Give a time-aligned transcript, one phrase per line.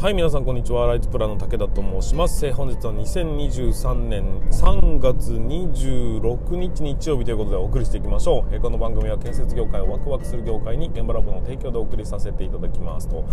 [0.00, 0.86] はい皆さんこんにちは。
[0.86, 2.52] ライトプランの武田と申します。
[2.52, 8.60] 本日は2023年3月26日日曜日ということでお送りしていきましょう。
[8.60, 13.08] この番組は建設業界をワクワクする業界に現場ラボの提供でお送りさせていただきます。
[13.08, 13.24] と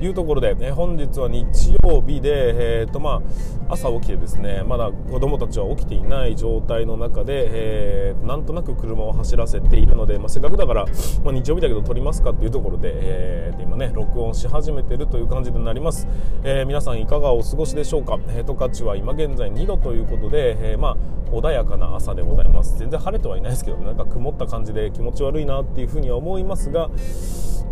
[0.00, 3.22] いうところで本日は日曜日でえー、とま
[3.68, 10.86] あ朝起きてですねまだ子供たちは起きていない状態の中で、えー、なんとなく車を走らせているので、まあ、せっかくだから、
[11.22, 15.99] まあ、日曜日だけど撮りますかっていうところで、えー、今ね録音し始めてるという感じになります。
[16.44, 20.96] えー、皆さんいかがお過ごしでしょうか、えー、十勝は今現在2度ということで、えー、まあ
[21.30, 22.76] 穏やかな朝でございます。
[22.78, 26.90] 全然晴れてはいないですけどなんか曇った感じで気持ち悪いなっていうふうには思いますが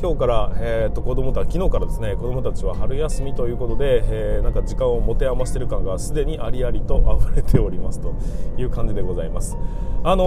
[0.00, 8.14] 今日から、えーと、子供たち昨日からですね子供たちは春休みということで、えー、なんか時間を持て余してる感がすでにありありと溢れておりますと
[8.56, 9.56] いう感じでございます。
[10.04, 10.24] あの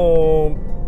[0.51, 0.80] ー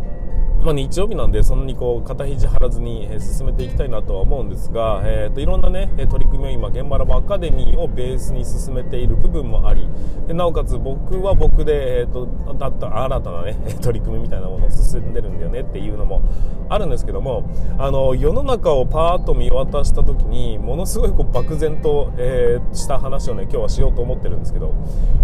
[0.64, 9.90] まあ、日曜日なんでそんなにこう肩肘張らずに、え進めていきたいなとは思うんですが、えー、といろんな、ね、取り組みを今現場ラボアカデミーをベースに進めている部分もあり
[10.26, 16.22] でなおかつ僕は僕で、えーと、だった新たな、ね、 取り組みみたいなものを進んでるんだよねっていうのも
[16.70, 17.44] あるんですけども
[17.78, 24.74] あの世の中をパーッと見渡した時にものすごいこう漠然と、えー、した話をね今日はしようと思ってるんですけど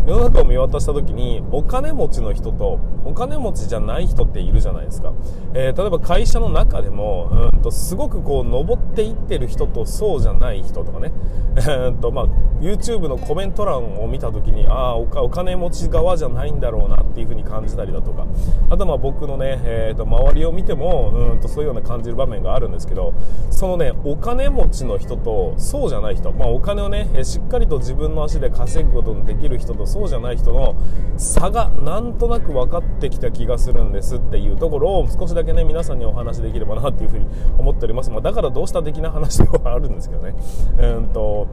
[0.06, 5.14] 世の中を見渡した時にお金持ちの人とお金持ちじゃない人っているじゃないですか。
[5.54, 11.12] えー、例えば会社の中でもうんとすごくこう上っていってる人とそうじゃない人とかね、
[11.56, 12.26] え ーとまあ、
[12.62, 18.26] YouTube のコメント欄を見た時にああお金持ち側じゃないんだろうなっていう風に感じたりだとか。
[18.70, 23.14] あとまあ僕のね、えー、と周りを見てもうんとそういうような感じる場面があるんですけど
[23.50, 30.76] そのねお金持ちの人とそうじゃない人、まあ、お金をねしっかりと自分の足で稼ぐことのできる人とそうじゃない人の
[31.18, 37.26] 差がなんとなく分かってきた気がするんですっていうところを少しだけね皆さんにお話できればなっていうふうに
[37.58, 40.34] 思っております、まあ、だからどうした的な話ではあるんですけどね。
[40.80, 41.48] うんと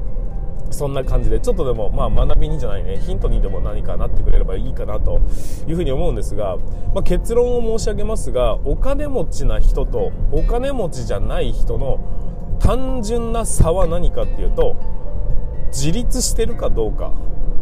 [0.71, 5.21] そんな感じでちょっとでもまあ学びにじゃないねヒントにでも何かなってくれればいいかなと
[5.67, 6.57] いうふうに思うんですが、
[6.93, 14.77] まあ、結論を申し上げますがお金持ちな人とお金持ちじゃない人の単純な差は何かっていうと
[15.69, 17.13] 自立してるかどうか。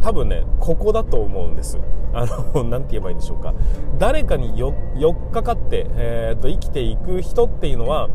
[0.05, 1.79] 多分ねここだと思うんです。
[2.13, 3.55] あの 何て言えばいいんでしょうか。
[3.97, 8.09] 誰かによっかかって、えーと、生きていく人っていうのは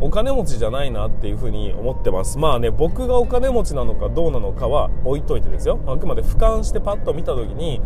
[0.00, 2.38] お金持ちじゃないなっていうふうに思ってます。
[2.38, 5.80] まあね僕がお金持ちなのかどうなのかは置いといてですよ。
[5.86, 7.80] あくまで俯瞰してパッと見た時に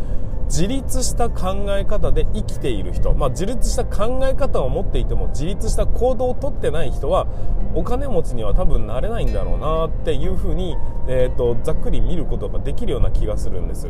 [0.47, 7.27] 自立した考え方で生きている人、まあ、自立した考え方を持っていても自立した行動をとってない人は
[7.75, 10.77] お金持ちには多分なれないんだろうなっていうふうに、
[11.09, 13.89] えーと、ざっくり見ることができるような気がするんです。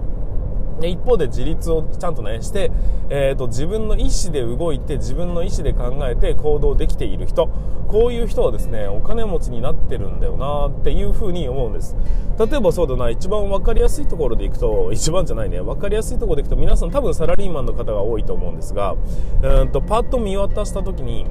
[0.80, 2.70] で一方で自立をちゃんとねして、
[3.10, 7.48] えーと、自分の意思で動いて自分の意思で考えて行動できている人。
[7.88, 11.94] こういう人はですねお金持ちになってるんだよなっていうふうに思うんです。
[12.38, 18.96] 例えばそうだな一番分かりやすいところでいくと一番じゃないね分かりやすいところでいくと皆さん多分サラリーマンの方が多いと思うんですが
[19.42, 21.26] うんとパッと見渡した時に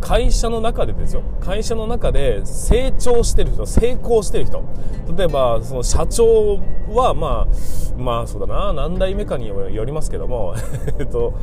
[0.00, 1.22] 会社の中でですよ。
[1.40, 4.62] 会社の中で成長してる人成功してる人。
[5.16, 6.60] 例えばその社長
[6.90, 8.72] はまあまあそうだな。
[8.72, 10.54] 何代目かによりますけども。
[10.98, 11.34] えっと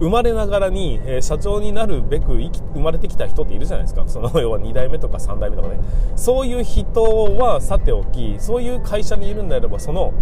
[0.00, 4.04] 生まれながらに、え、社長になるべく生き生まれてきた人っているじゃないですか。
[4.06, 5.78] その要は2代目とか3代目とかね。
[6.16, 7.02] そういう人
[7.36, 10.14] はさておきそういう会社にいるんであればその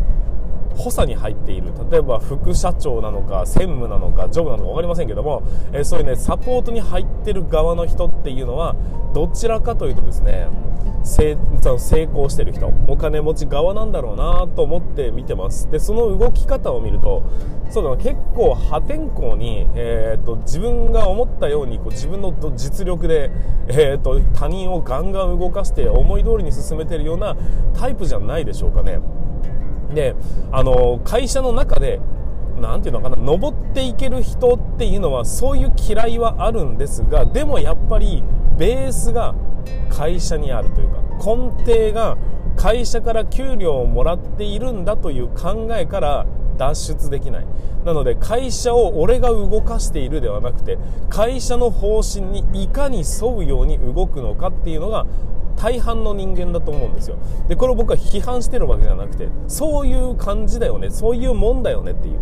[0.79, 1.73] 補佐に入っている。
[1.91, 8.77] 例えば副社長なのか専務なのかジョブなのか分かりませんけども、えー、そういうねサポートに入ってる側の人っていうのは
[9.13, 10.49] どちらかというとですね
[11.05, 11.37] 成
[12.03, 15.71] 功してる人お金持ち側なんだろうなと思って見てます。
[15.71, 17.23] でその動き方を見ると
[17.71, 23.31] そうだ結構破天荒に、えーと、自分が思ったようにこう自分の実力で、
[23.69, 27.37] えーと他人をガンガン動かして思い通りに進めてるような
[27.75, 29.01] タイプじゃないでしょうかね。
[29.95, 30.15] で、
[30.53, 32.01] あの、会社の中で、
[32.61, 38.23] なんていうのかな、登っていける人っていうのは、そういう嫌いはあるんですが、でもやっぱり、
[38.57, 39.35] ベースが
[39.89, 42.17] 会社にあるというか、根底が
[42.57, 46.27] 会社から給料をもらっているんだという考えから
[46.57, 47.47] 脱出できない。
[47.85, 50.79] なので会社を俺が動かしているではなくて
[51.09, 55.07] 会社の方針にいかに沿うように動くのかっていうのが
[55.59, 57.17] 大半の人間だと思うんですよ。
[57.49, 62.19] でこれを僕は批判してるわけじゃなくてそういう感じだよねそういうもんだよねっていう。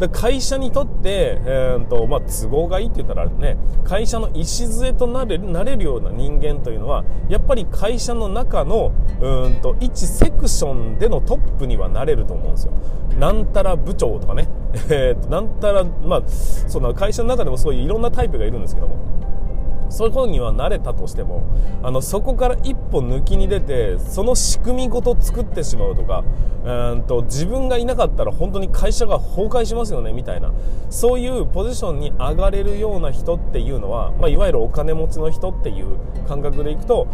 [0.00, 3.58] で会社にとって、えーとまあ、都合がいいって言ったらね。
[3.84, 12.72] 会社の礎となれなれるような人間というのはやっぱり会社の中のうんと一セクションでのトップにはなれると思うんですよ。
[13.18, 14.48] なんたら部長とかね、
[14.88, 18.96] えーと、なんたらまあその会社の中でもそういういろんなタイプがいるんですけども。
[19.90, 21.42] そういうこには慣れたとしても
[21.82, 26.24] あのそこから一歩抜きに出てその仕組みごと作ってしまうとか
[26.64, 30.52] うんと自分がいなかったら本当に会社が崩壊しますよねみたいな。
[30.90, 35.96] そういうポジションに上がれるような人っていうのは、まあ、いわゆるお金持ちの人っていう
[36.28, 37.06] 感覚でいくと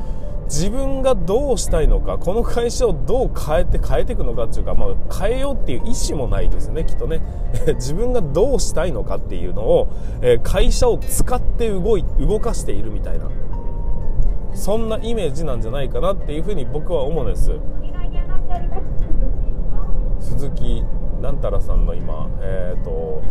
[0.46, 7.20] 自分がどうしたいのかこの会社をどう変えて変えていくのかっていうか、まあ、変えようっていう意思もないですねきっとね。
[7.74, 9.88] 自分がどうしたいのかっていうのを、
[10.20, 13.28] え会社を使って動い動かしているみたいな。
[14.52, 17.52] そんなイメージなんじゃないかなっていうふうに僕は思うんです。
[20.20, 20.84] 鈴木
[21.20, 23.22] なんたらさんの今、えーと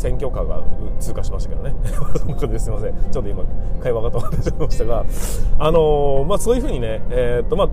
[0.00, 0.62] 選挙カーが
[0.98, 1.74] 通過しましたけどね。
[2.58, 2.94] すいません。
[3.12, 3.44] ちょっと今
[3.82, 5.04] 会話が止まってしまいましたが。
[5.58, 7.68] あのー、まあ、そういうふうにね、えー、っとまあ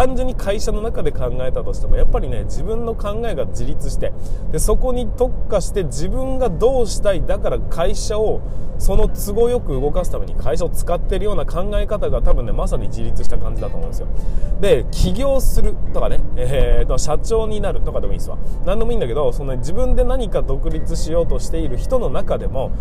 [0.00, 4.14] 単純に会社の中で考えたとしてもやっぱりね自分の考えが自立して
[4.50, 8.40] でそこに特化して自分がどうしたいだから会社を
[8.80, 14.08] その都合よく動かすために会社を使ってるような考え方が多分ねまさに自立した感じだと思うんですよ。
[14.58, 18.38] で起業するとかね、えー、と社長になるとかでもいいですわ。
[18.64, 22.72] 何でもいいんだけどその、ね、自分で何か独立しようとしている人の中でも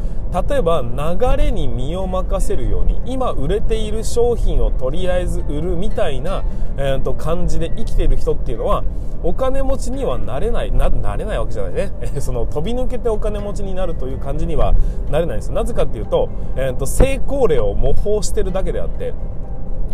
[0.50, 6.46] 例えば流れに身を任せるように今売れている商品をとりあえず売るみたいな、
[6.78, 8.84] えー、と感じで生きている人っていうのは
[9.22, 11.92] お金持ちにはなれないななれないわけじゃないね。
[12.20, 14.74] その飛び抜けてお金持ちになるという感じには
[15.12, 15.52] なれないんです。
[15.52, 19.14] なぜかっていうと,、えー、と成功例を模倣してるだけであって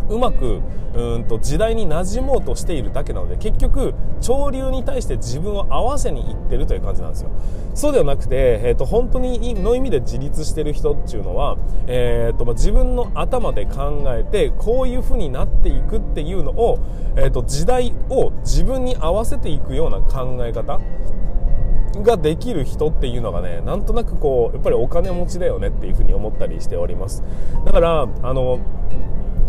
[0.09, 0.61] うまく
[0.95, 7.31] うんと時代に馴染もうとしているだけなので結局潮流に対して自分を合わせにいってるという感じなんですよ。
[7.73, 11.57] そうではなくて、えーと、本当にの意味で自立してる人っていうのは、
[11.87, 16.79] えーとま、自分の頭で考えてこういう風になっていくっていうのを、
[17.17, 20.79] えーと時代を自分に合わせていくような考え方
[22.01, 27.23] ができる人っていうのがねなんとなくこうやっぱりお金持ちだよねっていう風に思ったりしております。
[27.65, 28.59] だからあの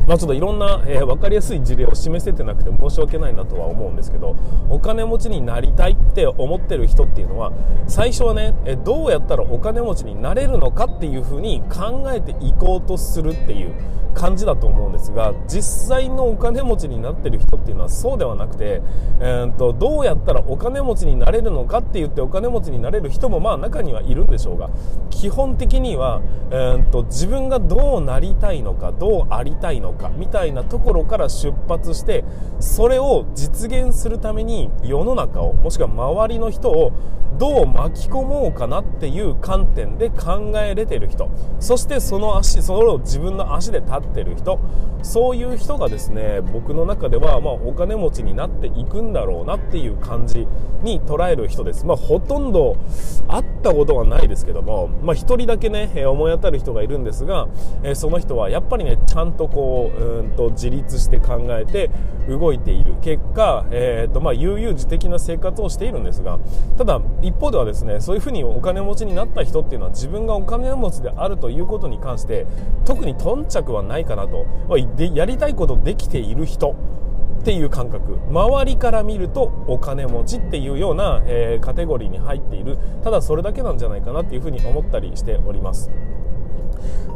[0.07, 4.37] まあ、ちょっといろんな、えー、分かりやすい事例を示せてなくて申し訳ないなとは思うんですけど
[4.71, 7.53] お金持ちになりたいって思ってる人っていうのは
[7.89, 13.75] 最初はね、えどうやったらお金持ちになれるのかっていうふうに考えていこうとするっていう
[14.17, 18.81] 感じだと思うんですが実際のお金持ちになってる人っていうのはそうではなくて、
[19.21, 24.71] えーと、どうやったらお金持ちになれるのかって言ってお金持ちになれる人もまあ中にはいるんでしょうが
[25.11, 32.25] 基本的には、えーと自分がどうなりたいのかどうありたいのかかみたいなところから出発して
[32.61, 36.93] それを実現するために世の中をもしくは周りの人を
[37.39, 41.31] どう巻き込もうかなっていう観点で考えれてる人。
[41.61, 44.59] そしてその足それを自分の足で立ってる人。
[45.03, 50.49] そういう人がですね僕の中ではまあお金持ちになっていくんだろうなっていう感じ
[50.83, 51.87] に捉える人です。
[51.87, 52.77] まあほとんど
[53.29, 57.47] 会ったことはないですけどもまあ1人だけね思い当たる人がいるんですが
[57.95, 61.91] その人はやっぱりねちゃんとこううんと自立して考えて
[62.29, 66.39] 動いている結果、えーとまあ、悠々自適な生活をしているんですが
[66.77, 72.47] ただ一方ではですねそういうふうにお金持ちになった人っていうのは自分がお金持ちであるということに関して
[72.85, 74.47] 特に頓着はないかなと、
[74.97, 76.77] でやりたいことできている人
[77.41, 78.19] っていう感覚。
[78.31, 82.79] 周りから見るとお金持ちっていうような、えー、カテゴリーに入っている。
[83.03, 85.91] ただそれだけなんじゃないかなっていうふうに思ったりしております。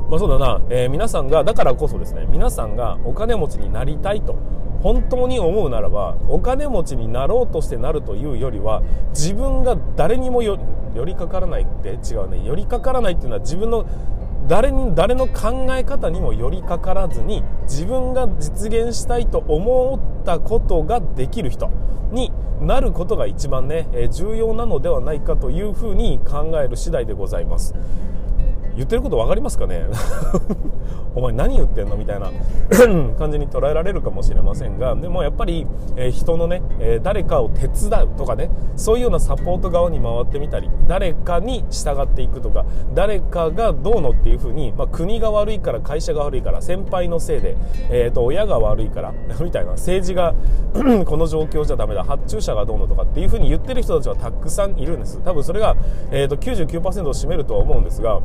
[0.09, 4.37] まあ、そうだな、えー、皆さんがだからこそですね皆さんがお金持ちになりたいと
[4.83, 10.59] 本当に思うならばお金持ちになろうとしてなるというよりは自分が誰にも寄
[11.05, 13.87] りかからないって違うね寄りかからないっていうのは自分の
[14.49, 21.71] 誰に誰の考え方にも寄りかからずに自分が実現したいと思ったことができる人
[22.11, 27.75] になることが一番ね重要なのではないかというふうに考える次第でございます。
[28.77, 29.85] 言ってること分かりますかね？
[31.15, 31.97] お前何言ってんの？
[31.97, 32.31] みたいな
[33.19, 42.65] 感じに捉えられるかもしれませんがでもやっぱり、え、人のね、え、誰かを手伝うとかねそういうようなサポート側に回ってみたり誰かに従っていくとか
[42.95, 47.57] 誰かがどうのっていうふうに、まあ、国が悪いから会社が悪いから先輩のせいで、
[47.91, 50.35] えーと、親が悪いから みたいな政治が
[51.05, 55.21] この状況じゃダメだ発注者がどうのとかっていうふうに言ってる人たちはたくさんいるんです。
[55.25, 55.77] 多分それが、
[56.11, 58.21] えー、と99%を占めるとは思うんですが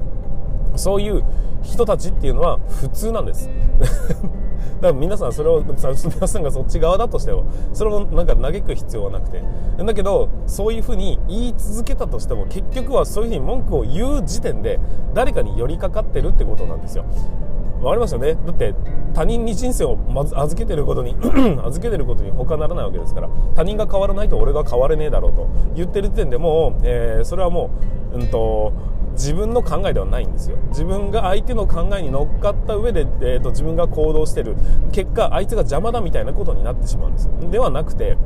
[0.75, 1.24] そういう
[1.63, 3.50] 人たちっていうのは普通なんです。
[4.82, 5.77] だから皆さんそれを皆
[6.27, 9.41] さんがそっち側だとしてもそれをなんか嘆く必要はなくて。
[9.77, 14.79] だけどそういうふうに言い続けたとしても結局はそういうふうに文句を言う時点で
[15.13, 17.05] 誰かに寄りかかってるってことなんですよ。
[17.82, 18.36] わかりますよね？
[18.36, 18.74] だって
[19.13, 21.15] 他人に人生をまず預けてることに
[21.65, 27.70] 預けてることに他ならないわけですから他人が変わらないと俺が変われねえだろうと言ってる時点でもう、えー、それはも
[28.13, 28.74] う、うんと
[29.15, 30.57] 自分の考えではないんですよ。
[30.69, 34.55] 自分が相手の考えに乗っかった上で、えーと、自分が行動してる。
[34.91, 37.29] 結果あいつが邪魔だみたいなことになってしまうんです。
[37.51, 38.17] ではなくて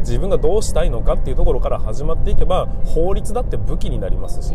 [0.00, 4.54] 自分がどうしたいのかっていうところから始まっていけば法律だって武器になりますし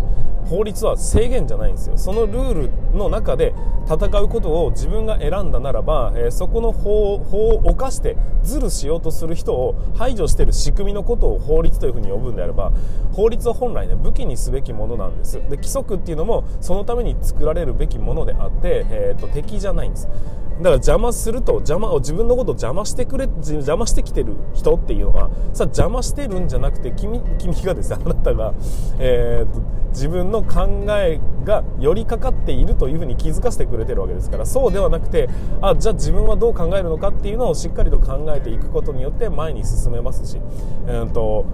[0.51, 1.97] 法律は制限じゃないんですよ。
[1.97, 2.53] そのルー
[2.91, 3.53] ルの中で
[3.85, 12.73] 戦うことを自分が選んだならば、えー、そこの法法を犯してズルしようとする人を排除している仕組みのことを法律というふうに呼ぶんであれば
[13.13, 15.35] 法律は本来ね武器にすべきものなんです。
[15.35, 20.09] で規則っていうのもそのために作られるべきものであって、えーと敵じゃないんです。
[20.57, 28.53] だから邪魔すると邪魔を自分のことを邪魔してくれ邪魔してきてる人っていうのはさ邪魔してるんじゃなくて君君がですねあなたが、
[28.99, 35.29] えーと、自分の考えが寄りかかっているというふうに気づかせてくれてるわけですからそうではなくて
[35.61, 40.39] あじゃあ自分はどう考えるのかっていうのをしっかりと考えていくことによって前に進めますし、
[40.87, 41.45] えーと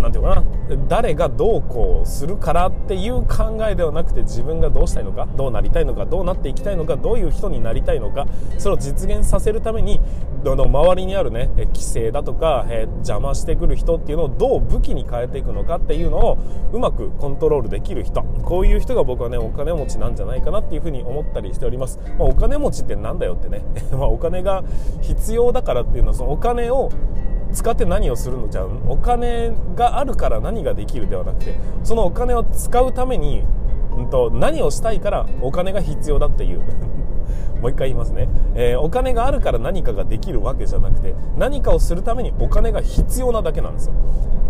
[0.00, 0.44] なていうかな
[0.88, 8.26] 誰がどうこうするからっていう考えではなくて自分がどうしたいのかどうなりたいのかどうなっていきたいのかどういう人になりたいのか
[8.58, 10.00] それを実現させるために
[10.44, 16.38] 周りにあるね規制だとか、え邪魔してくる人っていうのをどう武器に変えていくのかっていうのを
[16.72, 23.62] うまくコントロールできる人こういう人が僕はねお金持ちなんじゃないかなっていうふうに思ったりしております、まあ、お金持ちってなんだよってね。
[23.92, 24.64] まお金が
[25.00, 26.90] 必要だからっていうのはそのお金を
[27.52, 28.48] 使って何をするの？
[28.48, 31.54] じゃんお金があるから何ができるではなくて
[31.84, 33.44] そのお金を使うために、
[33.96, 36.62] うんと、何をしたいからお金が必要だっていう。
[37.62, 43.94] もう一回言いますね、えー、お金があるから何かができるわけじゃなくて何かをするためにお金が必要なだけなんですよ。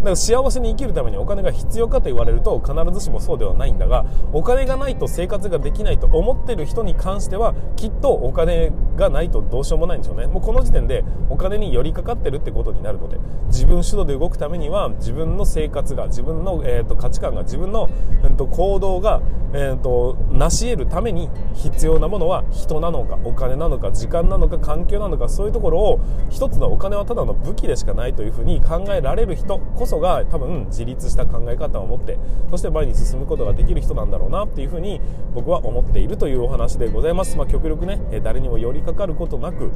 [0.02, 10.26] だから幸せに生きるためにお金が必要かと言われると必ずしもそうではないんだがお金がないと生活ができないと思ってる人に関してはきっとお金がないとどうしようもないんでしょうね。
[10.26, 17.88] もうこの時点でお金に寄りかかってるってことになるので自分主導で動くためには自分の生活が自分の、えーと、価値観が自分の、
[18.24, 32.18] えーと、行動が、えーと、と成し得るために必要なものは人なのかお金なのか時間なのか環境なのかそういうところを一つのお金はただの武器でしかないというふうに考えられる人こそそが多分自立した考え方を持って
[32.50, 35.02] そして前に進むことができる人なんだろうなっていうふうに
[35.34, 39.70] 僕は思っているというお話でございます、まあ、極力ね誰にも寄りかかることなく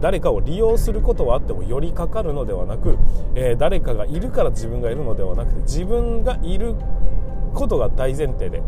[0.00, 2.98] 誰かを利用することはあっても寄りかかるのではなく
[3.56, 6.74] 誰かがいるから自分がいるのではなくて自分がいる
[7.54, 8.62] ことが大前提で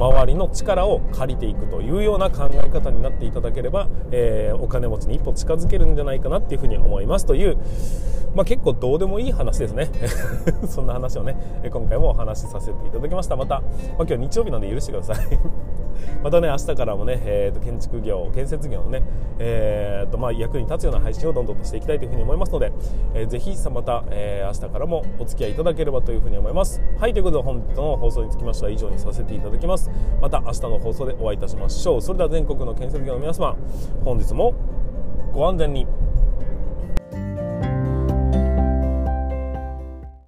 [0.00, 7.58] 周りの力を借りていくというような考え方になっていただければ、えー、お金持ちに一歩近づけるんじゃないかなっていうふうに思いますという、
[8.34, 9.90] まあ、結構どうでもいい話ですね。
[10.66, 11.36] そんな話をね
[11.70, 13.36] 今回もお話しさせていただきました。
[13.36, 15.26] また、まあ、今日日曜日なんで許してください。
[16.22, 19.02] またね明日からもね、えーと、建築業建設業のね、
[19.38, 22.72] えーとまあ、役に立つような配信をどんどんとしていきたいというふうに思いますので、
[23.14, 26.80] えー、ぜひまた、えー、明日からもお付き合いいただければというふうに思います。
[26.98, 29.89] はいということで本日の放送につきましては以上にさせていただきます。
[29.90, 30.20] ます。
[30.20, 32.02] また明日の放送でお会いいたしましょう。
[32.02, 33.56] それでは全国の建設業の皆様
[34.04, 34.54] 本日も
[35.32, 35.86] ご安全に。